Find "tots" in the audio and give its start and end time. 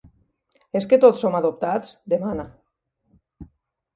1.03-1.19